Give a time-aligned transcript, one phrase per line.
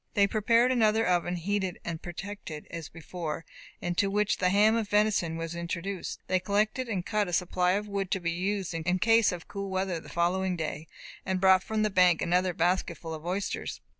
[0.15, 3.45] They prepared another oven, heated and protected as before,
[3.81, 6.19] into which the ham of venison was introduced.
[6.25, 9.69] They collected and cut a supply of wood to be used in case of cool
[9.69, 10.87] weather the following day,
[11.23, 13.79] and brought from the bank another basket full of oysters.